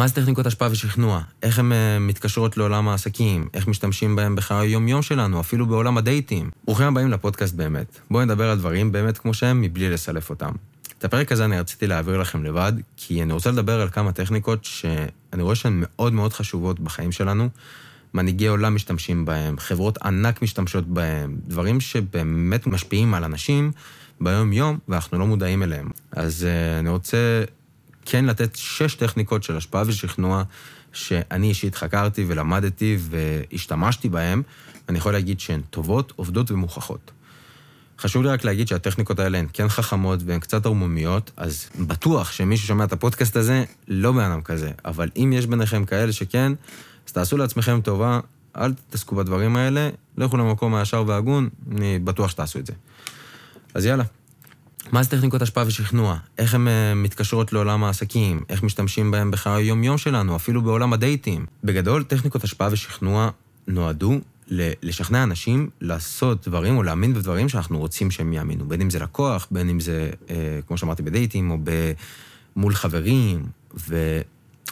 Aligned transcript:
מה 0.00 0.08
זה 0.08 0.14
טכניקות 0.14 0.46
השפעה 0.46 0.68
ושכנוע? 0.70 1.20
איך 1.42 1.58
הן 1.58 1.72
uh, 1.72 1.74
מתקשרות 2.00 2.56
לעולם 2.56 2.88
העסקים? 2.88 3.48
איך 3.54 3.66
משתמשים 3.68 4.16
בהן 4.16 4.34
בחיי 4.36 4.58
היום-יום 4.58 5.02
שלנו, 5.02 5.40
אפילו 5.40 5.66
בעולם 5.66 5.98
הדייטים? 5.98 6.50
ברוכים 6.64 6.86
הבאים 6.86 7.10
לפודקאסט 7.10 7.54
באמת. 7.54 8.00
בואו 8.10 8.24
נדבר 8.24 8.50
על 8.50 8.58
דברים 8.58 8.92
באמת 8.92 9.18
כמו 9.18 9.34
שהם, 9.34 9.60
מבלי 9.60 9.90
לסלף 9.90 10.30
אותם. 10.30 10.52
את 10.98 11.04
הפרק 11.04 11.32
הזה 11.32 11.44
אני 11.44 11.60
רציתי 11.60 11.86
להעביר 11.86 12.18
לכם 12.18 12.44
לבד, 12.44 12.72
כי 12.96 13.22
אני 13.22 13.32
רוצה 13.32 13.50
לדבר 13.50 13.80
על 13.80 13.88
כמה 13.88 14.12
טכניקות 14.12 14.64
שאני 14.64 15.42
רואה 15.42 15.54
שהן 15.54 15.72
מאוד 15.86 16.12
מאוד 16.12 16.32
חשובות 16.32 16.80
בחיים 16.80 17.12
שלנו. 17.12 17.48
מנהיגי 18.14 18.46
עולם 18.46 18.74
משתמשים 18.74 19.24
בהם, 19.24 19.58
חברות 19.58 19.98
ענק 20.02 20.42
משתמשות 20.42 20.86
בהם, 20.88 21.36
דברים 21.46 21.80
שבאמת 21.80 22.66
משפיעים 22.66 23.14
על 23.14 23.24
אנשים 23.24 23.72
ביום-יום, 24.20 24.78
ואנחנו 24.88 25.18
לא 25.18 25.26
מודעים 25.26 25.62
אליהם. 25.62 25.90
אז 26.12 26.46
uh, 26.46 26.80
אני 26.80 26.88
רוצה 26.88 27.44
כן 28.10 28.24
לתת 28.24 28.56
שש 28.56 28.94
טכניקות 28.94 29.42
של 29.42 29.56
השפעה 29.56 29.82
ושכנוע 29.86 30.42
שאני 30.92 31.48
אישית 31.48 31.74
חקרתי 31.74 32.24
ולמדתי 32.28 32.98
והשתמשתי 33.00 34.08
בהן, 34.08 34.42
ואני 34.88 34.98
יכול 34.98 35.12
להגיד 35.12 35.40
שהן 35.40 35.60
טובות, 35.70 36.12
עובדות 36.16 36.50
ומוכחות. 36.50 37.10
חשוב 37.98 38.22
לי 38.22 38.28
רק 38.28 38.44
להגיד 38.44 38.68
שהטכניקות 38.68 39.18
האלה 39.18 39.38
הן 39.38 39.46
כן 39.52 39.68
חכמות 39.68 40.20
והן 40.26 40.40
קצת 40.40 40.66
ערמומיות, 40.66 41.30
אז 41.36 41.68
בטוח 41.86 42.32
שמי 42.32 42.56
ששומע 42.56 42.84
את 42.84 42.92
הפודקאסט 42.92 43.36
הזה 43.36 43.64
לא 43.88 44.12
בן 44.12 44.20
אדם 44.20 44.42
כזה, 44.42 44.70
אבל 44.84 45.08
אם 45.16 45.32
יש 45.36 45.46
ביניכם 45.46 45.84
כאלה 45.84 46.12
שכן, 46.12 46.52
אז 47.06 47.12
תעשו 47.12 47.36
לעצמכם 47.36 47.80
טובה, 47.80 48.20
אל 48.56 48.72
תתעסקו 48.74 49.16
בדברים 49.16 49.56
האלה, 49.56 49.90
לכו 50.16 50.36
למקום 50.36 50.74
הישר 50.74 51.04
והגון, 51.06 51.48
אני 51.76 51.98
בטוח 51.98 52.30
שתעשו 52.30 52.58
את 52.58 52.66
זה. 52.66 52.72
אז 53.74 53.86
יאללה. 53.86 54.04
מה 54.92 55.02
זה 55.02 55.10
טכניקות 55.10 55.42
השפעה 55.42 55.64
ושכנוע? 55.66 56.16
איך 56.38 56.54
הן 56.54 56.66
uh, 56.66 56.70
מתקשרות 56.96 57.52
לעולם 57.52 57.84
העסקים? 57.84 58.40
איך 58.48 58.62
משתמשים 58.62 59.10
בהן 59.10 59.30
בחיי 59.30 59.52
היום-יום 59.52 59.98
שלנו, 59.98 60.36
אפילו 60.36 60.62
בעולם 60.62 60.92
הדייטים? 60.92 61.46
בגדול, 61.64 62.02
טכניקות 62.02 62.44
השפעה 62.44 62.68
ושכנוע 62.72 63.30
נועדו 63.66 64.20
לשכנע 64.82 65.22
אנשים 65.22 65.70
לעשות 65.80 66.48
דברים 66.48 66.76
או 66.76 66.82
להאמין 66.82 67.14
בדברים 67.14 67.48
שאנחנו 67.48 67.78
רוצים 67.78 68.10
שהם 68.10 68.32
יאמינו. 68.32 68.64
בין 68.64 68.80
אם 68.80 68.90
זה 68.90 68.98
לקוח, 68.98 69.48
בין 69.50 69.68
אם 69.68 69.80
זה, 69.80 70.10
אה, 70.30 70.60
כמו 70.66 70.78
שאמרתי, 70.78 71.02
בדייטים 71.02 71.50
או 71.50 71.58
ב, 71.64 71.92
מול 72.56 72.74
חברים. 72.74 73.46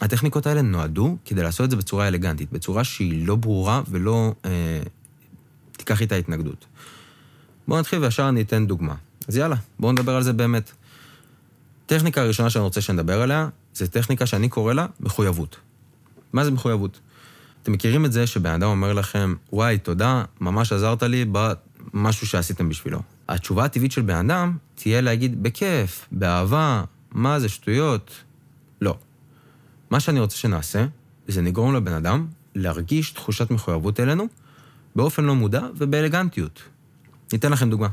והטכניקות 0.01 0.47
האלה 0.47 0.63
נועדו 0.63 1.17
כדי 1.25 1.43
לעשות 1.43 1.65
את 1.65 1.71
זה 1.71 1.77
בצורה 1.77 2.09
אלגנטית, 2.09 2.53
בצורה 2.53 2.85
שהיא 2.85 3.27
לא 3.27 3.37
ברורה 3.37 3.83
ולא 3.91 4.35
אה, 4.45 4.51
תיקח 5.73 6.01
איתה 6.01 6.15
התנגדות. 6.15 6.67
בואו 7.69 7.81
נתחיל 7.81 7.99
וישר 7.99 8.29
אני 8.29 8.41
אתן 8.41 8.67
דוגמה. 8.67 8.95
אז 9.29 9.37
יאללה, 9.37 9.57
בואו 9.79 9.93
נדבר 9.93 10.17
על 10.17 10.23
זה 10.23 10.33
באמת. 10.33 10.73
טכניקה 11.87 12.23
הראשונה 12.23 12.51
שאני 12.51 12.63
רוצה 12.63 12.81
שנדבר 12.81 13.23
עליה, 13.23 13.49
זה 13.75 13.89
טכניקה 13.89 14.27
שאני 14.27 14.49
קורא 14.49 14.73
לה 14.73 14.87
מחויבות. 15.01 15.57
מה 16.33 16.45
זה 16.45 16.51
מחויבות? 16.51 17.01
אתם 17.63 17.73
מכירים 17.73 18.05
את 18.05 18.13
זה 18.13 18.27
שבן 18.27 18.51
אדם 18.51 18.69
אומר 18.69 18.93
לכם, 18.93 19.35
וואי, 19.53 19.79
תודה, 19.79 20.25
ממש 20.41 20.73
עזרת 20.73 21.03
לי 21.03 21.25
במשהו 21.33 22.27
שעשיתם 22.27 22.69
בשבילו. 22.69 23.03
התשובה 23.29 23.65
הטבעית 23.65 23.93
של 23.93 24.03
בן 24.03 24.15
אדם 24.31 24.57
תהיה 24.75 25.01
להגיד, 25.01 25.43
בכיף, 25.43 26.07
באהבה, 26.13 26.85
מה 27.13 27.41
זה, 27.41 27.49
שטויות? 27.49 28.11
לא. 28.81 28.97
מה 29.91 30.01
שאני 30.01 30.21
רוצה 30.21 30.37
שנעשה, 30.37 30.87
זה 31.29 31.43
נגרום 31.43 31.75
לבן 31.75 31.93
אדם 31.93 32.27
להרגיש 32.55 33.11
תחושת 33.11 33.51
מחויבות 33.51 34.01
אלינו 34.01 34.27
באופן 34.97 35.25
לא 35.25 35.35
מודע 35.35 35.63
ובאלגנטיות. 35.77 36.63
ניתן 37.33 37.53
לכם 37.53 37.71
דוגמה. 37.71 37.89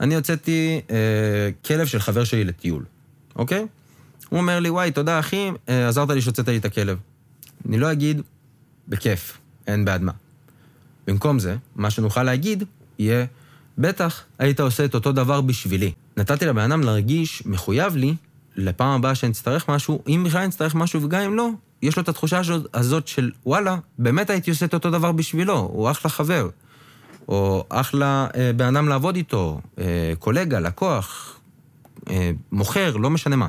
אני 0.00 0.14
הוצאתי 0.14 0.80
אה, 0.90 1.50
כלב 1.64 1.86
של 1.86 1.98
חבר 1.98 2.24
שלי 2.24 2.44
לטיול, 2.44 2.84
אוקיי? 3.36 3.66
הוא 4.28 4.40
אומר 4.40 4.60
לי, 4.60 4.70
וואי, 4.70 4.90
תודה 4.90 5.18
אחי, 5.18 5.50
אה, 5.68 5.88
עזרת 5.88 6.10
לי 6.10 6.20
שהוצאת 6.20 6.48
לי 6.48 6.56
את 6.56 6.64
הכלב. 6.64 6.98
אני 7.68 7.78
לא 7.78 7.92
אגיד, 7.92 8.22
בכיף, 8.88 9.38
אין 9.66 9.84
בעד 9.84 10.02
מה. 10.02 10.12
במקום 11.06 11.38
זה, 11.38 11.56
מה 11.76 11.90
שנוכל 11.90 12.22
להגיד 12.22 12.64
יהיה, 12.98 13.26
בטח, 13.78 14.22
היית 14.38 14.60
עושה 14.60 14.84
את 14.84 14.94
אותו 14.94 15.12
דבר 15.12 15.40
בשבילי. 15.40 15.92
נתתי 16.16 16.46
לבן 16.46 16.72
אדם 16.72 16.82
להרגיש 16.82 17.46
מחויב 17.46 17.96
לי 17.96 18.14
לפעם 18.56 18.88
הבאה 18.88 19.14
שנצטרך 19.14 19.68
משהו, 19.68 20.02
אם 20.08 20.24
בכלל 20.26 20.46
נצטרך 20.46 20.74
משהו 20.74 21.02
וגם 21.02 21.20
אם 21.20 21.36
לא, 21.36 21.50
יש 21.82 21.96
לו 21.96 22.02
את 22.02 22.08
התחושה 22.08 22.40
הזאת 22.74 23.08
של 23.08 23.30
וואלה, 23.46 23.76
באמת 23.98 24.30
הייתי 24.30 24.50
עושה 24.50 24.66
את 24.66 24.74
אותו 24.74 24.90
דבר 24.90 25.12
בשבילו, 25.12 25.58
הוא 25.58 25.90
אחלה 25.90 26.10
חבר. 26.10 26.48
או 27.28 27.64
אחלה 27.68 28.26
אה, 28.36 28.50
בן 28.56 28.76
אדם 28.76 28.88
לעבוד 28.88 29.16
איתו, 29.16 29.60
אה, 29.78 30.12
קולגה, 30.18 30.60
לקוח, 30.60 31.38
אה, 32.10 32.30
מוכר, 32.52 32.96
לא 32.96 33.10
משנה 33.10 33.36
מה. 33.36 33.46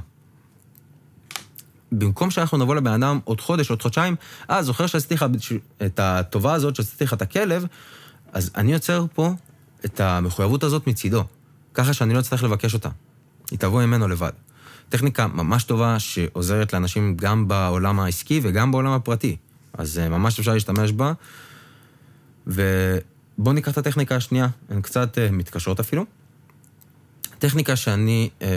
במקום 1.91 2.29
שאנחנו 2.29 2.57
נבוא 2.57 2.75
לבן 2.75 3.03
אדם 3.03 3.19
עוד 3.23 3.41
חודש, 3.41 3.69
עוד 3.69 3.81
חודשיים, 3.81 4.15
אה, 4.49 4.63
זוכר 4.63 4.87
שעשיתי 4.87 5.13
לך 5.13 5.25
את 5.85 5.99
הטובה 5.99 6.53
הזאת, 6.53 6.75
שעשיתי 6.75 7.03
לך 7.03 7.13
את 7.13 7.21
הכלב, 7.21 7.65
אז 8.33 8.51
אני 8.55 8.73
יוצר 8.73 9.05
פה 9.13 9.33
את 9.85 9.99
המחויבות 9.99 10.63
הזאת 10.63 10.87
מצידו, 10.87 11.23
ככה 11.73 11.93
שאני 11.93 12.13
לא 12.13 12.19
אצטרך 12.19 12.43
לבקש 12.43 12.73
אותה. 12.73 12.89
היא 13.51 13.59
תבוא 13.59 13.85
ממנו 13.85 14.07
לבד. 14.07 14.31
טכניקה 14.89 15.27
ממש 15.27 15.63
טובה 15.63 15.99
שעוזרת 15.99 16.73
לאנשים 16.73 17.17
גם 17.17 17.47
בעולם 17.47 17.99
העסקי 17.99 18.39
וגם 18.43 18.71
בעולם 18.71 18.91
הפרטי. 18.91 19.37
אז 19.73 19.97
ממש 19.97 20.39
אפשר 20.39 20.53
להשתמש 20.53 20.91
בה. 20.91 21.13
ובואו 23.39 23.53
ניקח 23.53 23.71
את 23.71 23.77
הטכניקה 23.77 24.15
השנייה, 24.15 24.47
הן 24.69 24.81
קצת 24.81 25.17
uh, 25.17 25.31
מתקשרות 25.31 25.79
אפילו. 25.79 26.05
טכניקה 27.39 27.75
שאני 27.75 28.29
אה, 28.41 28.47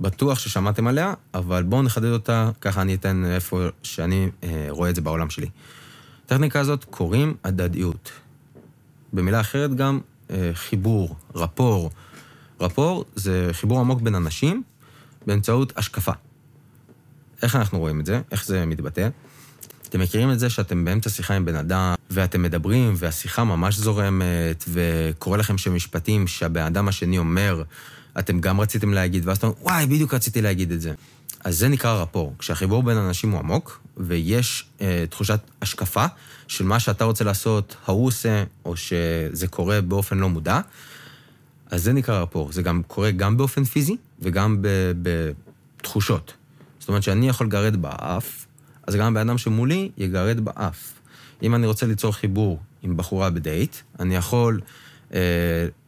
בטוח 0.00 0.38
ששמעתם 0.38 0.86
עליה, 0.86 1.14
אבל 1.34 1.62
בואו 1.62 1.82
נחדד 1.82 2.12
אותה, 2.12 2.50
ככה 2.60 2.82
אני 2.82 2.94
אתן 2.94 3.24
איפה 3.24 3.66
שאני 3.82 4.30
אה, 4.42 4.66
רואה 4.70 4.90
את 4.90 4.94
זה 4.94 5.00
בעולם 5.00 5.30
שלי. 5.30 5.46
הטכניקה 6.24 6.60
הזאת 6.60 6.84
קוראים 6.84 7.34
הדדיות. 7.44 8.12
במילה 9.12 9.40
אחרת 9.40 9.74
גם 9.74 10.00
אה, 10.30 10.50
חיבור, 10.54 11.16
רפור. 11.34 11.90
רפור 12.60 13.04
זה 13.14 13.48
חיבור 13.52 13.80
עמוק 13.80 14.00
בין 14.00 14.14
אנשים 14.14 14.62
באמצעות 15.26 15.72
השקפה. 15.76 16.12
איך 17.42 17.56
אנחנו 17.56 17.78
רואים 17.78 18.00
את 18.00 18.06
זה? 18.06 18.20
איך 18.32 18.44
זה 18.44 18.66
מתבטא? 18.66 19.08
אתם 19.88 20.00
מכירים 20.00 20.30
את 20.30 20.38
זה 20.38 20.50
שאתם 20.50 20.84
באמצע 20.84 21.10
שיחה 21.10 21.34
עם 21.34 21.44
בן 21.44 21.56
אדם, 21.56 21.94
ואתם 22.10 22.42
מדברים, 22.42 22.94
והשיחה 22.96 23.44
ממש 23.44 23.76
זורמת, 23.76 24.64
וקורה 24.68 25.38
לכם 25.38 25.58
שם 25.58 25.74
משפטים 25.74 26.26
שהבן 26.26 26.62
אדם 26.62 26.88
השני 26.88 27.18
אומר, 27.18 27.62
אתם 28.18 28.40
גם 28.40 28.60
רציתם 28.60 28.94
להגיד, 28.94 29.28
ואז 29.28 29.36
אתם 29.36 29.46
אומרים, 29.46 29.64
וואי, 29.64 29.86
בדיוק 29.86 30.14
רציתי 30.14 30.42
להגיד 30.42 30.72
את 30.72 30.80
זה. 30.80 30.92
אז 31.44 31.58
זה 31.58 31.68
נקרא 31.68 32.02
רפור. 32.02 32.34
כשהחיבור 32.38 32.82
בין 32.82 32.96
אנשים 32.96 33.30
הוא 33.30 33.40
עמוק, 33.40 33.80
ויש 33.96 34.64
אה, 34.80 35.04
תחושת 35.10 35.40
השקפה 35.62 36.06
של 36.48 36.64
מה 36.64 36.80
שאתה 36.80 37.04
רוצה 37.04 37.24
לעשות, 37.24 37.76
ההוא 37.86 38.06
עושה, 38.06 38.44
או 38.64 38.76
שזה 38.76 39.46
קורה 39.50 39.80
באופן 39.80 40.18
לא 40.18 40.28
מודע, 40.28 40.60
אז 41.70 41.82
זה 41.82 41.92
נקרא 41.92 42.22
רפור. 42.22 42.52
זה 42.52 42.62
גם 42.62 42.82
קורה 42.86 43.10
גם 43.10 43.36
באופן 43.36 43.64
פיזי 43.64 43.96
וגם 44.22 44.62
בתחושות. 45.02 46.32
זאת 46.78 46.88
אומרת 46.88 47.02
שאני 47.02 47.28
יכול 47.28 47.46
לגרד 47.46 47.76
באף, 47.76 48.46
אז 48.88 48.94
גם 48.96 49.06
הבן 49.06 49.28
אדם 49.28 49.38
שמולי 49.38 49.90
יגרד 49.96 50.40
באף. 50.40 50.92
אם 51.42 51.54
אני 51.54 51.66
רוצה 51.66 51.86
ליצור 51.86 52.12
חיבור 52.12 52.60
עם 52.82 52.96
בחורה 52.96 53.30
בדייט, 53.30 53.76
אני 54.00 54.16
יכול 54.16 54.60
אה, 55.14 55.20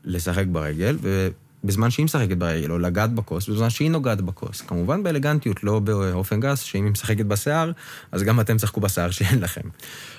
לשחק 0.05 0.45
ברגל, 0.53 0.97
ובזמן 1.03 1.91
שהיא 1.91 2.05
משחקת 2.05 2.37
ברגל, 2.37 2.71
או 2.71 2.79
לגעת 2.79 3.13
בכוס, 3.13 3.49
בזמן 3.49 3.71
שהיא 3.71 3.91
נוגעת 3.91 4.21
בכוס. 4.21 4.61
כמובן 4.61 5.03
באלגנטיות, 5.03 5.65
לא 5.65 5.79
באופן 5.79 6.41
גס, 6.41 6.61
שאם 6.61 6.85
היא 6.85 6.93
משחקת 6.93 7.25
בשיער, 7.25 7.73
אז 8.13 8.23
גם 8.23 8.41
אתם 8.41 8.57
תשחקו 8.57 8.81
בשיער 8.81 9.11
שאין 9.11 9.41
לכם. 9.41 9.69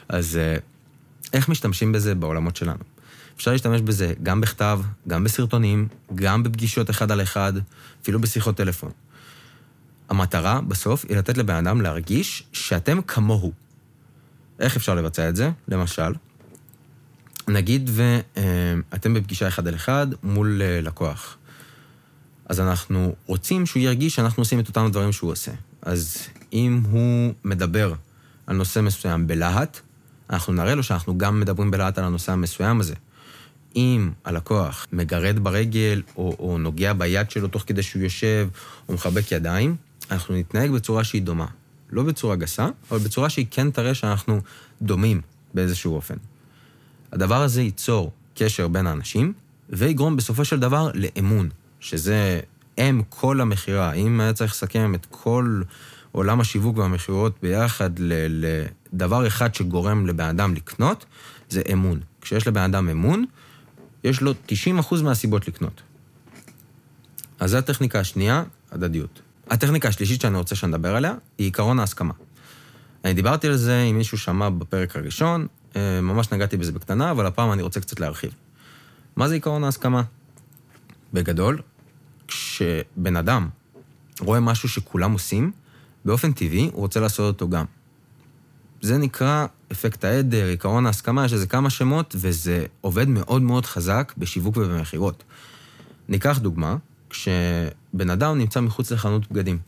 אז 0.10 0.38
אה, 0.38 0.58
איך 1.34 1.50
משתמשים 1.50 1.92
בזה 1.92 2.16
בעולמות 2.16 2.56
שלנו? 2.56 2.84
אפשר 3.38 3.52
להשתמש 3.52 3.82
בזה 3.82 4.14
גם 4.24 4.42
בכתב, 4.42 4.82
גם 5.08 5.24
בסרטונים, 5.24 5.88
גם 6.16 6.44
בפגישות 6.44 6.90
אחד 6.90 7.12
על 7.12 7.22
אחד, 7.22 7.54
אפילו 8.02 8.20
בשיחות 8.20 8.58
טלפון. 8.58 8.92
המטרה 10.12 10.62
בסוף 10.62 11.06
היא 11.10 11.18
לתת 11.18 11.38
לבן 11.38 11.56
אדם 11.56 11.82
להרגיש 11.82 12.44
שאתם 12.54 13.02
כמוהו. 13.02 13.52
איך 14.60 14.76
אפשר 14.76 14.96
לבצע 14.96 15.30
את 15.30 15.36
זה? 15.36 15.52
למשל, 15.68 16.14
נגיד 17.48 17.90
ואתם 17.94 19.14
בפגישה 19.14 19.48
אחד 19.48 19.68
על 19.68 19.76
אחד 19.76 20.08
מול 20.24 20.62
אה, 20.62 20.82
לקוח. 20.82 21.38
אז 22.46 22.60
אנחנו 22.60 23.16
רוצים 23.26 23.66
שהוא 23.66 23.84
ירגיש 23.84 24.16
שאנחנו 24.16 24.42
עושים 24.42 24.60
את 24.60 24.68
אותם 24.68 24.88
דברים 24.92 25.12
שהוא 25.12 25.32
עושה. 25.32 25.52
אז 25.82 26.18
אם 26.54 26.84
הוא 26.92 27.34
מדבר 27.44 27.94
על 28.48 28.56
נושא 28.56 28.80
מסוים 28.80 29.28
בלהט, 29.28 29.80
אנחנו 30.30 30.54
נראה 30.54 30.76
לו 30.76 30.84
שאנחנו 30.84 31.18
גם 31.18 31.40
מדברים 31.40 31.72
בלהט 31.72 31.98
על 31.98 32.04
הנושא 32.04 32.32
המסוים 32.32 32.80
הזה. 32.80 32.96
אם 33.76 34.12
הלקוח 34.26 34.88
מגרד 34.92 35.40
ברגל, 35.40 36.02
או, 36.18 36.36
או 36.40 36.58
נוגע 36.58 36.94
ביד 36.94 37.32
שלו 37.32 37.48
תוך 37.48 37.64
כדי 37.68 37.84
שהוא 37.84 38.04
יושב, 38.04 38.48
או 38.90 38.94
מחבק 38.94 39.32
ידיים, 39.32 39.76
אנחנו 40.12 40.36
נתנהג 40.36 40.72
בצורה 40.72 41.04
שהיא 41.04 41.22
דומה. 41.22 41.46
לא 41.92 42.04
בצורה 42.04 42.36
גסה, 42.36 42.68
אבל 42.92 43.00
בצורה 43.00 43.30
שהיא 43.30 43.46
כן 43.52 43.72
תראה 43.72 43.94
שאנחנו 43.94 44.42
דומים 44.82 45.22
באיזשהו 45.54 45.96
אופן. 45.96 46.16
הדבר 47.12 47.42
הזה 47.42 47.62
ייצור 47.62 48.12
קשר 48.36 48.68
בין 48.68 48.88
האנשים, 48.88 49.34
ויגרום 49.70 50.16
בסופו 50.16 50.46
של 50.46 50.60
דבר 50.60 50.92
לאמון, 50.94 51.50
שזה 51.80 52.40
אם 52.78 53.02
כל 53.10 53.42
המכירה. 53.42 53.94
אם 53.94 54.20
היה 54.22 54.34
צריך 54.34 54.52
לסכם 54.52 54.96
את 54.96 55.08
כל 55.10 55.62
עולם 56.12 56.42
השיווק 56.42 56.78
והמכירות 56.78 57.36
ביחד 57.42 57.90
לדבר 58.00 59.28
אחד 59.28 59.56
שגורם 59.56 60.08
לבן 60.08 60.26
אדם 60.26 60.54
לקנות, 60.54 61.06
זה 61.50 61.62
אמון. 61.74 62.00
כשיש 62.22 62.48
לבן 62.48 62.62
אדם 62.62 62.90
אמון, 62.90 63.26
יש 64.04 64.22
לו 64.22 64.34
90% 64.48 65.04
מהסיבות 65.04 65.48
לקנות. 65.48 65.82
אז 67.40 67.52
זו 67.52 67.58
הטכניקה 67.58 68.00
השנייה, 68.00 68.44
הדדיות. 68.72 69.22
הטכניקה 69.52 69.88
השלישית 69.88 70.22
שאני 70.22 70.38
רוצה 70.38 70.56
שנדבר 70.56 70.96
עליה, 70.96 71.14
היא 71.38 71.48
עיקרון 71.48 71.80
ההסכמה. 71.80 72.14
אני 73.06 73.14
דיברתי 73.14 73.48
על 73.48 73.56
זה 73.56 73.82
עם 73.82 73.98
מישהו 73.98 74.18
שמע 74.18 74.50
בפרק 74.50 74.96
הראשון, 74.96 75.48
אה, 75.76 76.02
ממש 76.02 76.32
נגעתי 76.32 76.58
בזה 76.58 76.72
בקטנה, 76.72 77.12
אבל 77.12 77.26
הפעם 77.26 77.52
אני 77.52 77.62
רוצה 77.62 77.80
קצת 77.80 78.00
להרחיב. 78.00 78.32
מה 79.16 79.28
זה 79.28 79.34
עיקרון 79.34 79.64
ההסכמה? 79.64 80.04
בגדול, 81.14 81.62
כשבן 82.28 83.16
אדם 83.16 83.50
רואה 84.20 84.40
משהו 84.40 84.70
שכולם 84.70 85.12
עושים, 85.12 85.52
באופן 86.06 86.32
טבעי 86.32 86.70
הוא 86.74 86.82
רוצה 86.82 87.00
לעשות 87.00 87.34
אותו 87.34 87.50
גם. 87.50 87.66
זה 88.82 88.98
נקרא 88.98 89.46
אפקט 89.72 90.04
העדר, 90.04 90.46
עיקרון 90.46 90.86
ההסכמה, 90.86 91.26
יש 91.26 91.34
לזה 91.34 91.48
כמה 91.48 91.70
שמות, 91.70 92.16
וזה 92.18 92.66
עובד 92.82 93.08
מאוד 93.08 93.42
מאוד 93.42 93.66
חזק 93.66 94.14
בשיווק 94.18 94.58
ובמכירות. 94.58 95.24
ניקח 96.10 96.38
דוגמה, 96.38 96.76
כשבן 97.12 98.10
אדם 98.10 98.38
נמצא 98.38 98.62
מחוץ 98.62 98.92
לחנות 98.92 99.32
בגדים. 99.32 99.60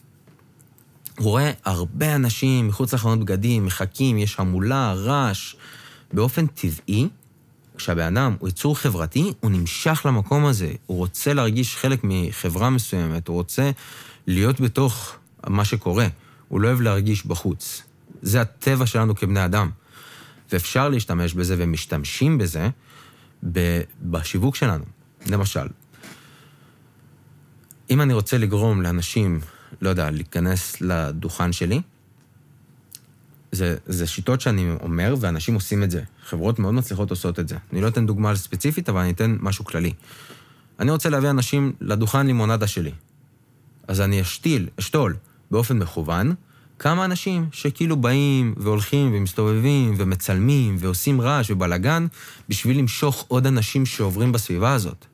הוא 1.18 1.30
רואה 1.30 1.52
הרבה 1.66 2.16
אנשים 2.16 2.68
מחוץ 2.68 2.94
לחנות 2.94 3.20
בגדים, 3.20 3.66
מחכים, 3.66 4.18
יש 4.18 4.36
המולה, 4.40 4.94
רעש. 4.94 5.56
באופן 6.14 6.48
טבעי, 6.48 7.08
כשהבן 7.78 8.18
אדם 8.18 8.36
הוא 8.40 8.50
יצור 8.50 8.78
חברתי, 8.78 9.34
הוא 9.40 9.52
נמשך 9.52 10.02
למקום 10.06 10.46
הזה. 10.46 10.72
הוא 10.86 10.98
רוצה 10.98 11.34
להרגיש 11.34 11.78
חלק 11.78 12.00
מחברה 12.04 12.70
מסוימת, 12.70 13.28
הוא 13.28 13.36
רוצה 13.36 13.72
להיות 14.28 14.62
בתוך 14.62 15.16
מה 15.48 15.66
שקורה. 15.66 16.08
הוא 16.48 16.62
לא 16.62 16.68
אוהב 16.68 16.82
להרגיש 16.82 17.26
בחוץ. 17.26 17.84
זה 18.22 18.42
הטבע 18.42 18.86
שלנו 18.86 19.16
כבני 19.16 19.46
אדם. 19.46 19.70
ואפשר 20.52 20.90
להשתמש 20.90 21.34
בזה, 21.34 21.56
ומשתמשים 21.58 22.38
בזה, 22.38 22.70
בשיווק 24.02 24.56
שלנו. 24.56 24.84
למשל, 25.28 25.68
אם 27.90 28.02
אני 28.02 28.14
רוצה 28.14 28.38
לגרום 28.38 28.82
לאנשים, 28.82 29.40
לא 29.82 29.90
יודע, 29.90 30.10
להיכנס 30.12 30.82
לדוכן 30.82 31.52
שלי, 31.52 31.82
זה, 33.52 33.76
זה 33.86 34.08
שיטות 34.08 34.42
שאני 34.42 34.76
אומר, 34.82 35.16
ואנשים 35.20 35.54
עושים 35.54 35.84
את 35.84 35.92
זה. 35.92 36.04
חברות 36.26 36.60
מאוד 36.60 36.74
מצליחות 36.74 37.10
עושות 37.10 37.40
את 37.40 37.48
זה. 37.48 37.58
אני 37.74 37.82
לא 37.82 37.88
אתן 37.88 38.06
דוגמה 38.06 38.36
ספציפית, 38.36 38.90
אבל 38.90 39.00
אני 39.00 39.12
אתן 39.12 39.38
משהו 39.40 39.66
כללי. 39.66 39.94
אני 40.80 40.92
רוצה 40.92 41.10
להביא 41.10 41.30
אנשים 41.30 41.74
לדוכן 41.82 42.28
לימונדה 42.28 42.68
שלי. 42.68 42.92
אז 43.88 44.02
אני 44.02 44.22
אשתיל, 44.22 44.70
אשתול, 44.80 45.16
באופן 45.52 45.78
מכוון, 45.78 46.34
כמה 46.80 47.06
אנשים 47.06 47.48
שכאילו 47.52 47.96
באים 47.96 48.56
והולכים 48.58 49.12
ומסתובבים 49.14 49.96
ומצלמים 49.98 50.76
ועושים 50.80 51.22
רעש 51.22 51.52
ובלאגן 51.52 52.08
בשביל 52.50 52.78
למשוך 52.78 53.26
עוד 53.28 53.48
אנשים 53.48 53.86
שעוברים 53.86 54.32
בסביבה 54.32 54.74
הזאת. 54.74 55.06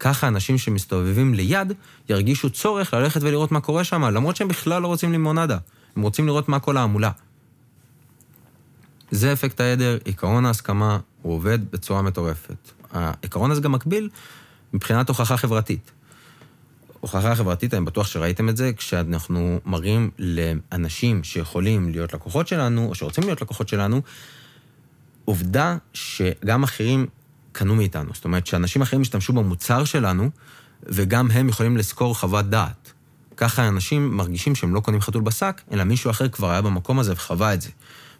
ככה 0.00 0.28
אנשים 0.28 0.58
שמסתובבים 0.58 1.34
ליד 1.34 1.72
ירגישו 2.08 2.50
צורך 2.50 2.94
ללכת 2.94 3.22
ולראות 3.22 3.52
מה 3.52 3.60
קורה 3.60 3.84
שם, 3.84 4.04
למרות 4.04 4.36
שהם 4.36 4.48
בכלל 4.48 4.82
לא 4.82 4.86
רוצים 4.86 5.12
לימונדה. 5.12 5.58
הם 5.96 6.02
רוצים 6.02 6.26
לראות 6.26 6.48
מה 6.48 6.60
כל 6.60 6.76
ההמולה. 6.76 7.10
זה 9.10 9.32
אפקט 9.32 9.60
העדר, 9.60 9.98
עיקרון 10.04 10.46
ההסכמה, 10.46 10.98
הוא 11.22 11.34
עובד 11.34 11.70
בצורה 11.70 12.02
מטורפת. 12.02 12.70
העיקרון 12.92 13.50
הזה 13.50 13.60
גם 13.60 13.72
מקביל 13.72 14.08
מבחינת 14.72 15.08
הוכחה 15.08 15.36
חברתית. 15.36 15.90
הוכחה 17.00 17.34
חברתית, 17.34 17.74
אני 17.74 17.84
בטוח 17.84 18.06
שראיתם 18.06 18.48
את 18.48 18.56
זה, 18.56 18.72
כשאנחנו 18.76 19.60
מראים 19.66 20.10
לאנשים 20.18 21.24
שיכולים 21.24 21.88
להיות 21.88 22.14
לקוחות 22.14 22.48
שלנו, 22.48 22.88
או 22.88 22.94
שרוצים 22.94 23.24
להיות 23.24 23.42
לקוחות 23.42 23.68
שלנו, 23.68 24.02
עובדה 25.24 25.76
שגם 25.92 26.62
אחרים 26.62 27.06
קנו 27.58 27.76
מאיתנו. 27.76 28.10
זאת 28.14 28.24
אומרת, 28.24 28.46
שאנשים 28.46 28.82
אחרים 28.82 29.00
השתמשו 29.00 29.32
במוצר 29.32 29.84
שלנו, 29.84 30.30
וגם 30.82 31.30
הם 31.30 31.48
יכולים 31.48 31.76
לזכור 31.76 32.14
חוות 32.14 32.50
דעת. 32.50 32.92
ככה 33.36 33.68
אנשים 33.68 34.16
מרגישים 34.16 34.54
שהם 34.54 34.74
לא 34.74 34.80
קונים 34.80 35.00
חתול 35.00 35.22
בשק, 35.22 35.62
אלא 35.72 35.84
מישהו 35.84 36.10
אחר 36.10 36.28
כבר 36.28 36.50
היה 36.50 36.62
במקום 36.62 36.98
הזה 36.98 37.12
וחווה 37.12 37.54
את 37.54 37.60
זה. 37.60 37.68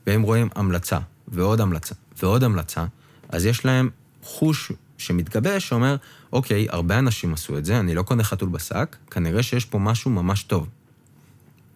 והם 0.07 0.23
רואים 0.23 0.49
המלצה, 0.55 0.99
ועוד 1.29 1.61
המלצה, 1.61 1.95
ועוד 2.23 2.45
המלצה, 2.45 2.85
אז 3.29 3.45
יש 3.45 3.65
להם 3.65 3.91
חוש 4.23 4.73
שמתגבש, 4.99 5.69
שאומר, 5.69 5.97
אוקיי, 6.33 6.67
הרבה 6.71 6.99
אנשים 6.99 7.35
עשו 7.35 7.59
את 7.59 7.65
זה, 7.65 7.81
אני 7.81 7.95
לא 7.95 8.03
קונה 8.03 8.25
חתול 8.25 8.49
בשק, 8.49 8.97
כנראה 9.11 9.43
שיש 9.43 9.65
פה 9.65 9.79
משהו 9.79 10.11
ממש 10.11 10.43
טוב. 10.43 10.69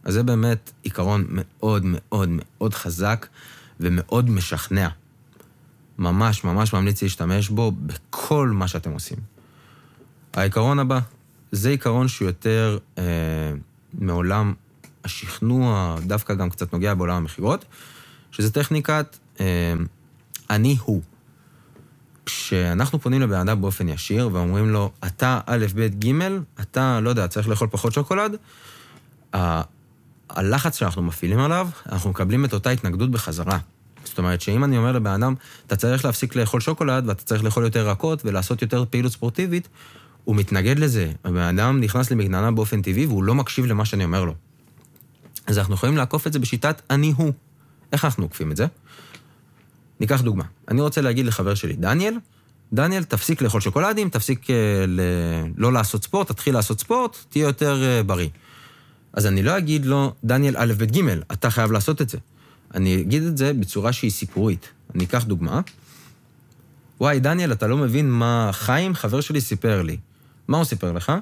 אז 0.04 0.14
זה 0.14 0.22
באמת 0.22 0.70
עיקרון 0.82 1.26
מאוד 1.28 1.82
מאוד 1.84 2.28
מאוד 2.32 2.74
חזק 2.74 3.26
ומאוד 3.80 4.30
משכנע. 4.30 4.88
ממש 6.02 6.44
ממש 6.44 6.72
ממליץ 6.72 7.02
להשתמש 7.02 7.48
בו 7.48 7.72
בכל 7.72 8.48
מה 8.48 8.68
שאתם 8.68 8.90
עושים. 8.90 9.18
העיקרון 10.34 10.78
הבא, 10.78 11.00
זה 11.52 11.68
עיקרון 11.68 12.08
שהוא 12.08 12.26
יותר 12.26 12.78
אה, 12.98 13.02
מעולם 13.94 14.54
השכנוע, 15.04 15.96
דווקא 16.06 16.34
גם 16.34 16.50
קצת 16.50 16.72
נוגע 16.72 16.94
בעולם 16.94 17.16
המכירות, 17.16 17.64
שזה 18.30 18.50
טכניקת 18.50 19.18
אה, 19.40 19.74
אני 20.50 20.76
הוא. 20.84 21.02
כשאנחנו 22.26 23.00
פונים 23.00 23.20
לבן 23.20 23.36
אדם 23.48 23.60
באופן 23.60 23.88
ישיר 23.88 24.30
ואומרים 24.32 24.70
לו, 24.70 24.90
אתה 25.06 25.40
א', 25.46 25.66
ב', 25.74 26.04
ג', 26.04 26.12
אתה, 26.60 27.00
לא 27.00 27.10
יודע, 27.10 27.28
צריך 27.28 27.48
לאכול 27.48 27.68
פחות 27.70 27.92
שוקולד, 27.92 28.36
ה- 29.34 29.62
הלחץ 30.30 30.76
שאנחנו 30.76 31.02
מפעילים 31.02 31.38
עליו, 31.38 31.68
אנחנו 31.92 32.10
מקבלים 32.10 32.44
את 32.44 32.52
אותה 32.52 32.70
התנגדות 32.70 33.10
בחזרה. 33.10 33.58
זאת 34.12 34.18
אומרת 34.18 34.40
שאם 34.40 34.64
אני 34.64 34.76
אומר 34.78 34.92
לבן 34.92 35.10
אדם, 35.10 35.34
אתה 35.66 35.76
צריך 35.76 36.04
להפסיק 36.04 36.36
לאכול 36.36 36.60
שוקולד 36.60 37.08
ואתה 37.08 37.24
צריך 37.24 37.44
לאכול 37.44 37.64
יותר 37.64 37.88
רכות 37.88 38.22
ולעשות 38.24 38.62
יותר 38.62 38.84
פעילות 38.90 39.12
ספורטיבית, 39.12 39.68
הוא 40.24 40.36
מתנגד 40.36 40.78
לזה. 40.78 41.12
הבן 41.24 41.58
אדם 41.58 41.80
נכנס 41.80 42.10
למגננה 42.10 42.50
באופן 42.50 42.82
טבעי 42.82 43.06
והוא 43.06 43.24
לא 43.24 43.34
מקשיב 43.34 43.66
למה 43.66 43.84
שאני 43.84 44.04
אומר 44.04 44.24
לו. 44.24 44.34
אז 45.46 45.58
אנחנו 45.58 45.74
יכולים 45.74 45.96
לעקוף 45.96 46.26
את 46.26 46.32
זה 46.32 46.38
בשיטת 46.38 46.82
אני 46.90 47.14
הוא. 47.16 47.32
איך 47.92 48.04
אנחנו 48.04 48.24
עוקפים 48.24 48.52
את 48.52 48.56
זה? 48.56 48.66
ניקח 50.00 50.20
דוגמה. 50.20 50.44
אני 50.68 50.80
רוצה 50.80 51.00
להגיד 51.00 51.26
לחבר 51.26 51.54
שלי, 51.54 51.72
דניאל, 51.72 52.14
דניאל, 52.72 53.04
תפסיק 53.04 53.42
לאכול 53.42 53.60
שוקולדים, 53.60 54.08
תפסיק 54.08 54.44
uh, 54.44 54.50
ל... 54.86 55.00
לא 55.56 55.72
לעשות 55.72 56.04
ספורט, 56.04 56.28
תתחיל 56.28 56.54
לעשות 56.54 56.80
ספורט, 56.80 57.16
תהיה 57.28 57.42
יותר 57.42 57.82
uh, 57.82 58.06
בריא. 58.06 58.28
אז 59.12 59.26
אני 59.26 59.42
לא 59.42 59.58
אגיד 59.58 59.86
לו, 59.86 60.14
דניאל 60.24 60.54
א', 60.58 60.72
ב', 60.78 60.84
ג', 60.84 61.00
אתה 61.32 61.50
חייב 61.50 61.72
לעשות 61.72 62.02
את 62.02 62.08
זה. 62.08 62.18
אני 62.74 63.00
אגיד 63.00 63.22
את 63.22 63.36
זה 63.36 63.52
בצורה 63.52 63.92
שהיא 63.92 64.10
סיפורית. 64.10 64.68
אני 64.94 65.04
אקח 65.04 65.24
דוגמה. 65.24 65.60
וואי, 67.00 67.20
דניאל, 67.20 67.52
אתה 67.52 67.66
לא 67.66 67.76
מבין 67.76 68.10
מה 68.10 68.50
חיים, 68.52 68.94
חבר 68.94 69.20
שלי, 69.20 69.40
סיפר 69.40 69.82
לי. 69.82 69.96
מה 70.48 70.56
הוא 70.56 70.64
סיפר 70.64 70.92
לך? 70.92 71.12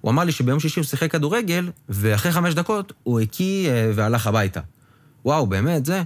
הוא 0.00 0.10
אמר 0.10 0.24
לי 0.24 0.32
שביום 0.32 0.60
שישי 0.60 0.80
הוא 0.80 0.86
שיחק 0.86 1.12
כדורגל, 1.12 1.70
ואחרי 1.88 2.32
חמש 2.32 2.54
דקות 2.54 2.92
הוא 3.02 3.20
הקיא 3.20 3.68
uh, 3.68 3.72
והלך 3.94 4.26
הביתה. 4.26 4.60
וואו, 5.24 5.46
באמת, 5.46 5.84
זה? 5.84 6.02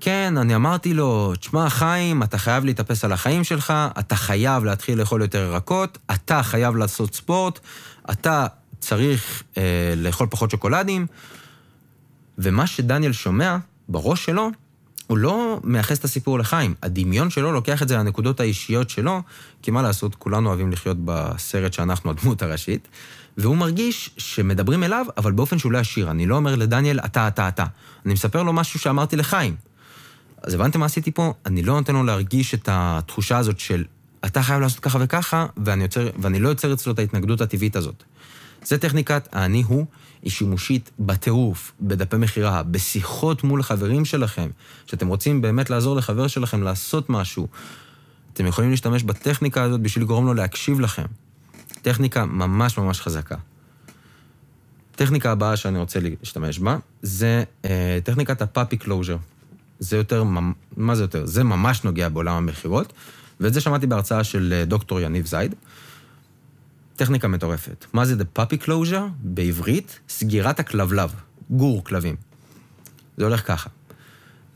כן, 0.00 0.34
אני 0.36 0.54
אמרתי 0.54 0.94
לו, 0.94 1.32
תשמע, 1.40 1.70
חיים, 1.70 2.22
אתה 2.22 2.38
חייב 2.38 2.64
להתאפס 2.64 3.04
על 3.04 3.12
החיים 3.12 3.44
שלך, 3.44 3.72
אתה 3.98 4.16
חייב 4.16 4.64
להתחיל 4.64 4.98
לאכול 4.98 5.22
יותר 5.22 5.38
ירקות, 5.38 5.98
אתה 6.10 6.42
חייב 6.42 6.76
לעשות 6.76 7.14
ספורט, 7.14 7.58
אתה 8.10 8.46
צריך 8.78 9.42
אה, 9.56 9.62
לאכול 9.96 10.26
פחות 10.30 10.50
שוקולדים. 10.50 11.06
ומה 12.38 12.66
שדניאל 12.66 13.12
שומע 13.12 13.56
בראש 13.88 14.24
שלו, 14.24 14.50
הוא 15.06 15.18
לא 15.18 15.60
מייחס 15.64 15.98
את 15.98 16.04
הסיפור 16.04 16.38
לחיים. 16.38 16.74
הדמיון 16.82 17.30
שלו 17.30 17.52
לוקח 17.52 17.82
את 17.82 17.88
זה 17.88 17.96
לנקודות 17.96 18.40
האישיות 18.40 18.90
שלו, 18.90 19.22
כי 19.62 19.70
מה 19.70 19.82
לעשות, 19.82 20.14
כולנו 20.14 20.48
אוהבים 20.48 20.72
לחיות 20.72 20.96
בסרט 21.04 21.72
שאנחנו 21.72 22.10
הדמות 22.10 22.42
הראשית, 22.42 22.88
והוא 23.38 23.56
מרגיש 23.56 24.10
שמדברים 24.16 24.84
אליו, 24.84 25.06
אבל 25.16 25.32
באופן 25.32 25.58
שהוא 25.58 25.72
לא 25.72 25.78
ישיר. 25.78 26.10
אני 26.10 26.26
לא 26.26 26.36
אומר 26.36 26.54
לדניאל, 26.54 26.98
אתה, 26.98 27.28
אתה, 27.28 27.48
אתה. 27.48 27.64
אני 28.06 28.14
מספר 28.14 28.42
לו 28.42 28.52
משהו 28.52 28.80
שאמרתי 28.80 29.16
לחיים. 29.16 29.56
אז 30.42 30.54
הבנתם 30.54 30.80
מה 30.80 30.86
עשיתי 30.86 31.10
פה? 31.10 31.32
אני 31.46 31.62
לא 31.62 31.74
נותן 31.74 31.94
לו 31.94 32.02
להרגיש 32.02 32.54
את 32.54 32.68
התחושה 32.72 33.38
הזאת 33.38 33.60
של 33.60 33.84
אתה 34.24 34.42
חייב 34.42 34.60
לעשות 34.60 34.80
ככה 34.80 34.98
וככה, 35.02 35.46
ואני, 35.56 35.82
יוצר, 35.82 36.10
ואני 36.18 36.40
לא 36.40 36.48
יוצר 36.48 36.72
אצלו 36.72 36.92
את 36.92 36.98
ההתנגדות 36.98 37.40
הטבעית 37.40 37.76
הזאת. 37.76 38.02
זה 38.64 38.78
טכניקת 38.78 39.28
האני 39.32 39.62
הוא, 39.66 39.86
היא 40.22 40.30
שימושית 40.30 40.90
בטירוף, 40.98 41.72
בדפי 41.80 42.16
מכירה, 42.16 42.62
בשיחות 42.62 43.44
מול 43.44 43.62
חברים 43.62 44.04
שלכם, 44.04 44.50
שאתם 44.86 45.08
רוצים 45.08 45.42
באמת 45.42 45.70
לעזור 45.70 45.96
לחבר 45.96 46.26
שלכם 46.26 46.62
לעשות 46.62 47.10
משהו. 47.10 47.48
אתם 48.32 48.46
יכולים 48.46 48.70
להשתמש 48.70 49.02
בטכניקה 49.02 49.62
הזאת 49.62 49.80
בשביל 49.80 50.04
לגרום 50.04 50.26
לו 50.26 50.34
להקשיב 50.34 50.80
לכם. 50.80 51.06
טכניקה 51.82 52.24
ממש 52.24 52.78
ממש 52.78 53.00
חזקה. 53.00 53.36
טכניקה 54.92 55.32
הבאה 55.32 55.56
שאני 55.56 55.78
רוצה 55.78 55.98
להשתמש 56.00 56.58
בה, 56.58 56.76
זה 57.02 57.44
אה, 57.64 57.98
טכניקת 58.04 58.42
ה 58.42 58.48
puppy 58.48 58.76
closure. 58.76 59.16
זה 59.78 59.96
יותר, 59.96 60.24
מה 60.76 60.94
זה 60.94 61.02
יותר? 61.02 61.26
זה 61.26 61.44
ממש 61.44 61.84
נוגע 61.84 62.08
בעולם 62.08 62.34
המכירות, 62.34 62.92
ואת 63.40 63.54
זה 63.54 63.60
שמעתי 63.60 63.86
בהרצאה 63.86 64.24
של 64.24 64.54
אה, 64.56 64.64
דוקטור 64.64 65.00
יניב 65.00 65.26
זייד. 65.26 65.54
טכניקה 66.98 67.28
מטורפת. 67.28 67.86
מה 67.92 68.04
זה 68.04 68.14
The 68.14 68.38
Puppy 68.38 68.64
Closure? 68.64 69.02
בעברית, 69.22 69.98
סגירת 70.08 70.60
הכלבלב, 70.60 71.14
גור 71.50 71.84
כלבים. 71.84 72.16
זה 73.16 73.24
הולך 73.24 73.46
ככה. 73.46 73.70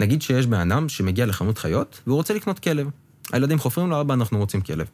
נגיד 0.01 0.23
שיש 0.23 0.47
בן 0.47 0.71
אדם 0.71 0.89
שמגיע 0.89 1.27
לחנות 1.27 1.59
חיות 1.59 2.01
והוא 2.07 2.17
רוצה 2.17 2.35
לקנות 2.35 2.59
כלב. 2.59 2.89
הילדים 3.33 3.59
חופרים 3.59 3.91
לו, 3.91 4.01
אבא, 4.01 4.15
אנחנו 4.15 4.39
רוצים 4.39 4.61
כלב. 4.61 4.87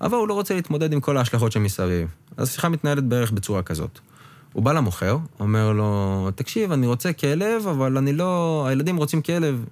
אבל 0.00 0.16
הוא 0.16 0.28
לא 0.28 0.34
רוצה 0.34 0.54
להתמודד 0.54 0.92
עם 0.92 1.00
כל 1.00 1.16
ההשלכות 1.16 1.52
שמסביב. 1.52 2.08
אז 2.36 2.48
השיחה 2.48 2.68
מתנהלת 2.68 3.04
בערך 3.04 3.30
בצורה 3.30 3.62
כזאת. 3.62 3.98
הוא 4.52 4.62
בא 4.62 4.72
למוכר, 4.72 5.18
אומר 5.40 5.72
לו, 5.72 6.28
תקשיב, 6.34 6.72
אני 6.72 6.86
רוצה 6.86 7.12
כלב, 7.12 7.66
אבל 7.70 7.96
אני 7.96 8.12
לא... 8.12 8.64
הילדים 8.68 8.96
רוצים 8.96 9.22
כלב. 9.22 9.64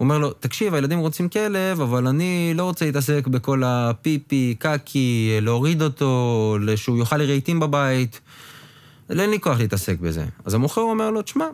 אומר 0.00 0.18
לו, 0.18 0.32
תקשיב, 0.32 0.74
הילדים 0.74 0.98
רוצים 0.98 1.28
כלב, 1.28 1.80
אבל 1.80 2.06
אני 2.06 2.52
לא 2.56 2.64
רוצה 2.64 2.84
להתעסק 2.84 3.26
בכל 3.26 3.62
הפיפי, 3.64 4.54
קקי, 4.58 5.38
להוריד 5.42 5.82
אותו, 5.82 6.56
שהוא 6.76 6.98
יאכל 6.98 7.16
לי 7.16 7.26
רהיטים 7.26 7.60
בבית. 7.60 8.20
אין 9.10 9.30
לי 9.30 9.40
כוח 9.40 9.58
להתעסק 9.58 9.98
בזה. 9.98 10.24
אז 10.44 10.54
המוכר 10.54 10.80
אומר 10.80 11.10
לו, 11.10 11.22
תשמע, 11.22 11.46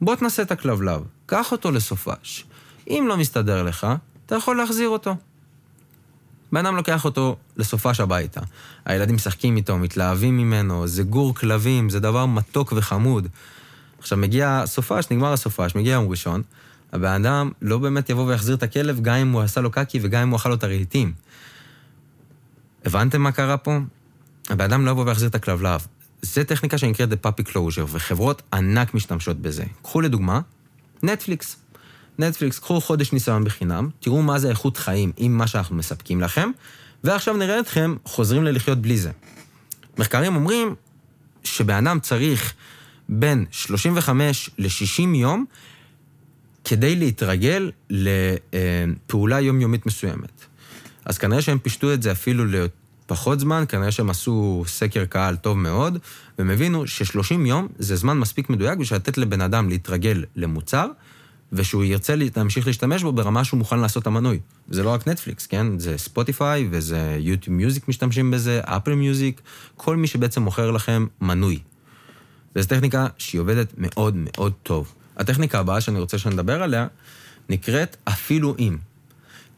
בוא 0.00 0.14
תנסה 0.14 0.42
את 0.42 0.52
הכלבלב, 0.52 1.00
קח 1.26 1.52
אותו 1.52 1.70
לסופש. 1.70 2.44
אם 2.88 3.04
לא 3.08 3.16
מסתדר 3.16 3.62
לך, 3.62 3.86
אתה 4.26 4.34
יכול 4.34 4.56
להחזיר 4.56 4.88
אותו. 4.88 5.16
בן 6.52 6.66
אדם 6.66 6.76
לוקח 6.76 7.04
אותו 7.04 7.36
לסופש 7.56 8.00
הביתה. 8.00 8.40
הילדים 8.84 9.14
משחקים 9.14 9.56
איתו, 9.56 9.78
מתלהבים 9.78 10.36
ממנו, 10.36 10.86
זה 10.86 11.02
גור 11.02 11.34
כלבים, 11.34 11.90
זה 11.90 12.00
דבר 12.00 12.26
מתוק 12.26 12.72
וחמוד. 12.76 13.28
עכשיו 13.98 14.18
מגיע 14.18 14.62
סופש, 14.66 15.04
נגמר 15.10 15.32
הסופש, 15.32 15.74
מגיע 15.74 15.92
יום 15.92 16.08
ראשון, 16.08 16.42
הבן 16.92 17.24
אדם 17.24 17.50
לא 17.62 17.78
באמת 17.78 18.10
יבוא 18.10 18.24
ויחזיר 18.24 18.54
את 18.54 18.62
הכלב, 18.62 19.00
גם 19.00 19.14
אם 19.14 19.32
הוא 19.32 19.42
עשה 19.42 19.60
לו 19.60 19.70
קקי 19.70 19.98
וגם 20.02 20.22
אם 20.22 20.28
הוא 20.28 20.36
אכל 20.36 20.48
לו 20.48 20.54
את 20.54 20.64
הרהיטים. 20.64 21.12
הבנתם 22.84 23.22
מה 23.22 23.32
קרה 23.32 23.56
פה? 23.56 23.78
הבן 24.50 24.64
אדם 24.64 24.86
לא 24.86 24.90
יבוא 24.90 25.04
ויחזיר 25.04 25.28
את 25.28 25.34
הכלבלב. 25.34 25.86
זה 26.22 26.44
טכניקה 26.44 26.78
שנקראת 26.78 27.12
The 27.12 27.26
Puppy 27.26 27.50
Closure, 27.52 27.86
וחברות 27.86 28.42
ענק 28.52 28.94
משתמשות 28.94 29.36
בזה. 29.36 29.64
קחו 29.82 30.00
לדוגמה, 30.00 30.40
נטפליקס. 31.02 31.56
נטפליקס, 32.18 32.58
קחו 32.58 32.80
חודש 32.80 33.12
ניסיון 33.12 33.44
בחינם, 33.44 33.88
תראו 34.00 34.22
מה 34.22 34.38
זה 34.38 34.48
איכות 34.48 34.76
חיים 34.76 35.12
עם 35.16 35.38
מה 35.38 35.46
שאנחנו 35.46 35.76
מספקים 35.76 36.20
לכם, 36.20 36.50
ועכשיו 37.04 37.36
נראה 37.36 37.60
אתכם 37.60 37.96
חוזרים 38.04 38.44
ללחיות 38.44 38.78
בלי 38.78 38.98
זה. 38.98 39.10
מחקרים 39.98 40.36
אומרים 40.36 40.74
שבן 41.44 41.86
אדם 41.86 42.00
צריך 42.00 42.54
בין 43.08 43.44
35 43.50 44.50
ל-60 44.58 45.16
יום 45.16 45.44
כדי 46.68 46.96
להתרגל 46.96 47.70
לפעולה 47.90 49.40
יומיומית 49.40 49.86
מסוימת. 49.86 50.44
אז 51.04 51.18
כנראה 51.18 51.42
שהם 51.42 51.58
פישטו 51.58 51.92
את 51.92 52.02
זה 52.02 52.12
אפילו 52.12 52.44
לפחות 52.44 53.40
זמן, 53.40 53.64
כנראה 53.68 53.90
שהם 53.90 54.10
עשו 54.10 54.64
סקר 54.66 55.04
קהל 55.04 55.36
טוב 55.36 55.58
מאוד, 55.58 55.98
והם 56.38 56.50
הבינו 56.50 56.86
ש-30 56.86 57.34
יום 57.46 57.68
זה 57.78 57.96
זמן 57.96 58.18
מספיק 58.18 58.50
מדויק 58.50 58.78
בשביל 58.78 58.96
לתת 58.96 59.18
לבן 59.18 59.40
אדם 59.40 59.68
להתרגל 59.68 60.24
למוצר, 60.36 60.86
ושהוא 61.52 61.84
ירצה 61.84 62.14
להמשיך 62.36 62.66
להשתמש 62.66 63.02
בו 63.02 63.12
ברמה 63.12 63.44
שהוא 63.44 63.58
מוכן 63.58 63.78
לעשות 63.78 64.02
את 64.02 64.06
המנוי. 64.06 64.40
זה 64.70 64.82
לא 64.82 64.90
רק 64.90 65.08
נטפליקס, 65.08 65.46
כן? 65.46 65.78
זה 65.78 65.98
ספוטיפיי 65.98 66.68
וזה 66.70 67.16
יוטיוב 67.20 67.56
מיוזיק 67.56 67.88
משתמשים 67.88 68.30
בזה, 68.30 68.60
אפל 68.64 68.94
מיוזיק, 68.94 69.40
כל 69.76 69.96
מי 69.96 70.06
שבעצם 70.06 70.42
מוכר 70.42 70.70
לכם 70.70 71.06
מנוי. 71.20 71.58
וזו 72.56 72.68
טכניקה 72.68 73.06
שהיא 73.18 73.40
עובדת 73.40 73.72
מאוד 73.76 74.14
מאוד 74.16 74.52
טוב. 74.62 74.92
הטכניקה 75.18 75.58
הבאה 75.58 75.80
שאני 75.80 75.98
רוצה 75.98 76.18
שנדבר 76.18 76.62
עליה 76.62 76.86
נקראת 77.48 77.96
אפילו 78.04 78.54
אם. 78.58 78.76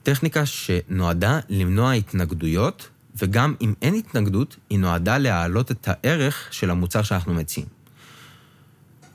טכניקה 0.02 0.46
שנועדה 0.46 1.40
למנוע 1.48 1.92
התנגדויות, 1.92 2.88
וגם 3.16 3.54
אם 3.60 3.74
אין 3.82 3.94
התנגדות, 3.94 4.56
היא 4.70 4.78
נועדה 4.78 5.18
להעלות 5.18 5.70
את 5.70 5.88
הערך 5.88 6.48
של 6.50 6.70
המוצר 6.70 7.02
שאנחנו 7.02 7.34
מציעים. 7.34 7.68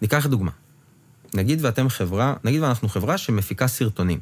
ניקח 0.02 0.26
דוגמה. 0.26 0.52
נגיד 1.34 1.66
ואתם 1.66 1.90
חברה, 1.90 2.34
נגיד 2.44 2.62
ואנחנו 2.62 2.90
חברה 2.90 3.18
שמפיקה 3.18 3.68
סרטונים. 3.68 4.20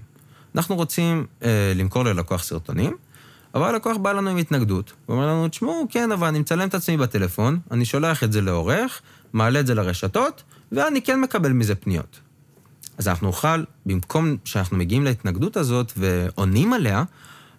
אנחנו 0.55 0.75
רוצים 0.75 1.25
אה, 1.43 1.73
למכור 1.75 2.05
ללקוח 2.05 2.43
סרטונים, 2.43 2.97
אבל 3.53 3.63
הלקוח 3.63 3.97
בא 3.97 4.11
לנו 4.11 4.29
עם 4.29 4.37
התנגדות. 4.37 4.93
הוא 5.05 5.15
אומר 5.15 5.27
לנו, 5.27 5.47
תשמעו, 5.47 5.87
כן, 5.89 6.11
אבל 6.11 6.27
אני 6.27 6.39
מצלם 6.39 6.67
את 6.67 6.75
עצמי 6.75 6.97
בטלפון, 6.97 7.59
אני 7.71 7.85
שולח 7.85 8.23
את 8.23 8.31
זה 8.31 8.41
לעורך, 8.41 9.01
מעלה 9.33 9.59
את 9.59 9.67
זה 9.67 9.75
לרשתות, 9.75 10.43
ואני 10.71 11.01
כן 11.01 11.21
מקבל 11.21 11.51
מזה 11.51 11.75
פניות. 11.75 12.19
אז 12.97 13.07
אנחנו 13.07 13.27
נוכל, 13.27 13.63
במקום 13.85 14.37
שאנחנו 14.45 14.77
מגיעים 14.77 15.03
להתנגדות 15.03 15.57
הזאת 15.57 15.93
ועונים 15.97 16.73
עליה, 16.73 17.03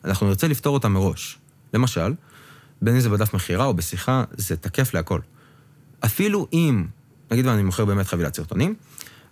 אנחנו 0.04 0.26
נרצה 0.26 0.48
לפתור 0.48 0.74
אותה 0.74 0.88
מראש. 0.88 1.38
למשל, 1.74 2.14
בין 2.82 2.94
אם 2.94 3.00
זה 3.00 3.10
בדף 3.10 3.34
מכירה 3.34 3.64
או 3.64 3.74
בשיחה, 3.74 4.24
זה 4.32 4.56
תקף 4.56 4.94
להכל. 4.94 5.20
אפילו 6.04 6.46
אם, 6.52 6.84
נגיד 7.30 7.46
ואני 7.46 7.62
מוכר 7.62 7.84
באמת 7.84 8.06
חבילת 8.06 8.36
סרטונים, 8.36 8.74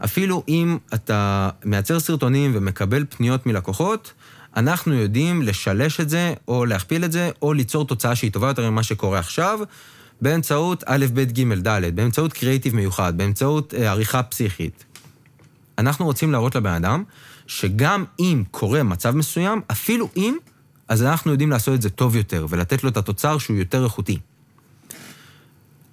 אפילו 0.05 0.43
אם 0.49 0.79
אתה 0.95 1.51
מייצר 1.65 2.01
סרטונים 2.01 2.51
ומקבל 2.55 3.05
פניות 3.09 3.47
מלקוחות, 3.47 4.13
אנחנו 4.57 4.95
יודעים 4.95 5.43
לשלש 5.43 6.01
את 6.01 6.09
זה, 6.09 6.35
או 6.49 6.65
להכפיל 6.65 7.05
את 7.05 7.13
זה, 7.13 7.31
או 7.43 7.53
ליצור 7.53 7.87
תוצאה 7.87 8.15
שהיא 8.15 8.33
טובה 8.33 8.49
יותר 8.49 8.71
ממה 8.71 8.83
שקורה 8.83 9.19
עכשיו, 9.19 9.61
באמצעות 10.21 10.85
א', 10.87 11.07
ב', 11.15 11.21
ג', 11.21 11.69
ד', 11.69 11.97
באמצעות 11.97 12.33
קריאיטיב 12.33 12.77
מיוחד, 12.77 13.17
באמצעות 13.17 13.75
אה, 13.75 13.91
עריכה 13.91 14.23
פסיכית. 14.23 14.85
אנחנו 15.79 16.05
רוצים 16.05 16.33
להראות 16.33 16.55
לבן 16.55 16.73
אדם 16.73 17.05
שגם 17.47 18.05
אם 18.21 18.43
קורה 18.51 18.83
מצב 18.83 19.17
מסוים, 19.17 19.61
אפילו 19.71 20.09
אם, 20.17 20.37
אז 20.89 21.03
אנחנו 21.03 21.31
יודעים 21.31 21.51
לעשות 21.51 21.75
את 21.75 21.83
זה 21.83 21.91
טוב 21.91 22.17
יותר, 22.17 22.47
ולתת 22.51 22.85
לו 22.85 22.91
את 22.91 22.97
התוצר 22.97 23.39
שהוא 23.39 23.57
יותר 23.57 23.85
איכותי. 23.85 24.19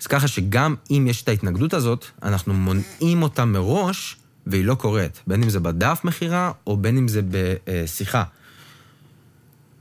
אז 0.01 0.07
ככה 0.07 0.27
שגם 0.27 0.75
אם 0.91 1.07
יש 1.09 1.23
את 1.23 1.27
ההתנגדות 1.27 1.73
הזאת, 1.73 2.05
אנחנו 2.23 2.53
מונעים 2.53 3.23
אותה 3.23 3.45
מראש, 3.45 4.15
והיא 4.47 4.65
לא 4.65 4.75
קורית, 4.75 5.21
בין 5.27 5.43
אם 5.43 5.49
זה 5.49 5.59
בדף 5.59 6.01
מכירה, 6.03 6.51
או 6.67 6.77
בין 6.77 6.97
אם 6.97 7.07
זה 7.07 7.21
בשיחה. 7.23 8.23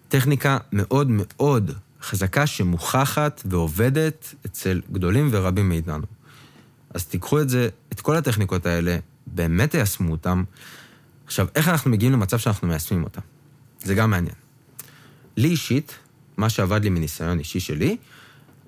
טכניקה 0.09 0.59
מאוד 0.73 1.07
מאוד 1.11 1.71
חזקה 2.03 2.47
שמוכחת 2.47 3.43
ועובדת 3.45 4.35
אצל 4.47 4.81
גדולים 4.93 5.29
ורבים 5.33 5.69
מאיתנו. 5.69 6.07
אז 6.95 7.07
תיקחו 7.07 7.41
את 7.41 7.49
זה, 7.49 7.69
את 7.93 8.00
כל 8.00 8.17
הטכניקות 8.17 8.67
האלה, 8.67 8.99
באמת 9.27 9.71
תיישמו 9.71 10.12
אותן. 10.12 10.43
עכשיו, 11.27 11.47
איך 11.55 11.69
אנחנו 11.69 11.91
מגיעים 11.91 12.12
למצב 12.12 12.38
שאנחנו 12.38 12.69
מיישמים 12.69 13.05
אותן? 13.05 13.21
זה 13.81 13.95
גם 13.95 14.11
מעניין. 14.11 14.35
לי 15.37 15.49
אישית, 15.49 15.99
מה 16.37 16.49
שעבד 16.49 16.83
לי 16.83 16.91
מניסיון 16.91 17.38
אישי 17.38 17.61
שלי, 17.61 17.97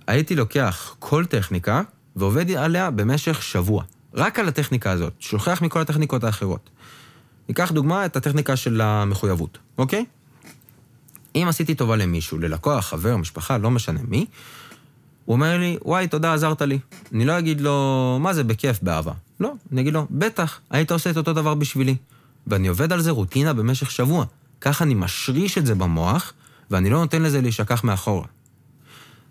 הייתי 0.06 0.36
לוקח 0.36 0.96
כל 0.98 1.24
טכניקה 1.26 1.82
ועובד 2.16 2.50
עליה 2.50 2.90
במשך 2.90 3.42
שבוע. 3.42 3.84
רק 4.14 4.38
על 4.38 4.48
הטכניקה 4.48 4.90
הזאת, 4.90 5.12
שוכח 5.18 5.62
מכל 5.62 5.80
הטכניקות 5.80 6.24
האחרות. 6.24 6.70
ניקח 7.48 7.72
דוגמה 7.72 8.06
את 8.06 8.16
הטכניקה 8.16 8.56
של 8.56 8.80
המחויבות, 8.80 9.58
אוקיי? 9.78 10.04
אם 11.34 11.46
עשיתי 11.48 11.74
טובה 11.74 11.96
למישהו, 11.96 12.38
ללקוח, 12.38 12.86
חבר, 12.86 13.16
משפחה, 13.16 13.58
לא 13.58 13.70
משנה 13.70 14.00
מי, 14.08 14.26
הוא 15.24 15.34
אומר 15.34 15.58
לי, 15.58 15.78
וואי, 15.84 16.08
תודה, 16.08 16.34
עזרת 16.34 16.62
לי. 16.62 16.78
אני 17.12 17.24
לא 17.24 17.38
אגיד 17.38 17.60
לו, 17.60 18.18
מה 18.20 18.34
זה, 18.34 18.44
בכיף, 18.44 18.78
באהבה. 18.82 19.12
לא, 19.40 19.52
אני 19.72 19.80
אגיד 19.80 19.92
לו, 19.92 20.06
בטח, 20.10 20.60
היית 20.70 20.92
עושה 20.92 21.10
את 21.10 21.16
אותו 21.16 21.32
דבר 21.32 21.54
בשבילי. 21.54 21.96
ואני 22.46 22.68
עובד 22.68 22.92
על 22.92 23.00
זה 23.00 23.10
רוטינה 23.10 23.52
במשך 23.52 23.90
שבוע. 23.90 24.24
ככה 24.60 24.84
אני 24.84 24.94
משריש 24.94 25.58
את 25.58 25.66
זה 25.66 25.74
במוח, 25.74 26.32
ואני 26.70 26.90
לא 26.90 26.98
נותן 26.98 27.22
לזה 27.22 27.40
להישכח 27.40 27.84
מאחורה. 27.84 28.26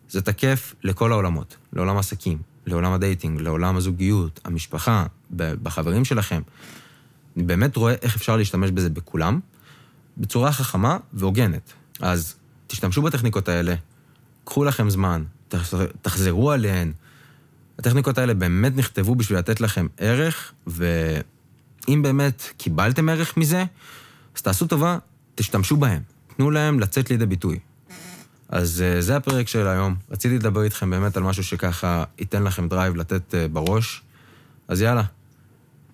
זה 0.10 0.22
תקף 0.22 0.76
לכל 0.84 1.12
העולמות, 1.12 1.58
לעולם 1.74 1.98
עסקים, 1.98 2.38
לעולם 2.66 2.94
הדייטינג, 2.94 3.42
לעולם 3.42 3.78
הזוגיות, 3.78 4.40
המשפחה, 4.46 5.06
בחברים 5.36 6.06
שלכם. 6.06 6.42
אני 7.38 7.44
באמת 7.44 7.76
רואה 7.76 7.96
איך 8.02 8.16
אפשר 8.16 8.38
להשתמש 8.38 8.72
בזה 8.72 8.90
בכולם, 8.90 9.40
בצורה 10.18 10.52
חכמה 10.52 10.98
והוגנת. 11.14 11.74
אז 12.02 12.36
תשתמשו 12.68 13.02
בטכניקות 13.02 13.48
האלה, 13.48 13.76
קחו 14.44 14.64
לכם 14.64 14.90
זמן, 14.90 15.24
תחזרו 16.02 16.52
עליהן. 16.52 16.92
הטכניקות 17.80 18.18
האלה 18.18 18.34
באמת 18.34 18.76
נכתבו 18.76 19.16
בשביל 19.16 19.40
לתת 19.40 19.62
לכם 19.62 19.88
ערך, 19.98 20.54
ואם 20.68 22.02
באמת 22.02 22.44
קיבלתם 22.58 23.10
ערך 23.10 23.38
מזה, 23.38 23.64
אז 24.36 24.42
תעשו 24.42 24.68
טובה, 24.68 24.98
תשתמשו 25.36 25.78
בהם. 25.78 26.02
תנו 26.38 26.52
להם 26.52 26.80
לצאת 26.80 27.10
לידי 27.10 27.26
ביטוי. 27.26 27.60
אז 28.50 28.84
אה, 28.84 29.02
זה 29.02 29.16
הפרק 29.16 29.48
של 29.48 29.68
היום. 29.68 29.96
רציתי 30.12 30.36
לדבר 30.36 30.64
איתכם 30.64 30.90
באמת 30.90 31.18
על 31.18 31.24
משהו 31.24 31.44
שככה 31.44 32.04
ייתן 32.20 32.44
לכם 32.44 32.68
drive 32.68 32.96
לתת 32.96 33.34
אה, 33.34 33.54
בראש. 33.54 34.02
אז 34.68 34.82
יאללה, 34.82 35.04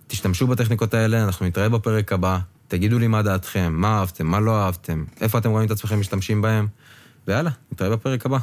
תשתמשו 0.07 0.47
בטכניקות 0.47 0.93
האלה, 0.93 1.23
אנחנו 1.23 1.45
נתראה 1.45 1.69
בפרק 1.69 2.13
הבא. 2.13 2.39
תגידו 2.67 2.99
לי 2.99 3.07
מה 3.07 3.21
דעתכם, 3.21 3.73
מה 3.75 3.99
אהבתם, 3.99 4.27
מה 4.27 4.39
לא 4.39 4.63
אהבתם, 4.63 5.03
איפה 5.21 5.37
אתם 5.37 5.49
רואים 5.49 5.65
את 5.65 5.71
עצמכם 5.71 5.99
משתמשים 5.99 6.41
בהם, 6.41 6.67
ויאללה, 7.27 7.51
נתראה 7.71 7.89
בפרק 7.89 8.25
הבא. 8.25 8.37